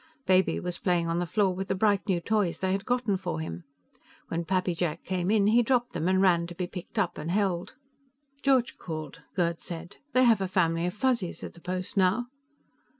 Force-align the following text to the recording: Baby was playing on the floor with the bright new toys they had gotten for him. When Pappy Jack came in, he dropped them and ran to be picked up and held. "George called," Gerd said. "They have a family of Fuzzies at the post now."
Baby 0.25 0.59
was 0.59 0.79
playing 0.79 1.07
on 1.07 1.19
the 1.19 1.27
floor 1.27 1.53
with 1.53 1.67
the 1.67 1.75
bright 1.75 2.01
new 2.07 2.19
toys 2.19 2.57
they 2.59 2.71
had 2.71 2.85
gotten 2.85 3.17
for 3.17 3.39
him. 3.39 3.65
When 4.29 4.45
Pappy 4.45 4.73
Jack 4.73 5.03
came 5.03 5.29
in, 5.29 5.45
he 5.45 5.61
dropped 5.61 5.93
them 5.93 6.07
and 6.07 6.19
ran 6.19 6.47
to 6.47 6.55
be 6.55 6.65
picked 6.65 6.97
up 6.97 7.19
and 7.19 7.29
held. 7.29 7.75
"George 8.41 8.79
called," 8.79 9.21
Gerd 9.35 9.59
said. 9.61 9.97
"They 10.13 10.23
have 10.23 10.41
a 10.41 10.47
family 10.47 10.87
of 10.87 10.95
Fuzzies 10.95 11.43
at 11.43 11.53
the 11.53 11.61
post 11.61 11.97
now." 11.97 12.25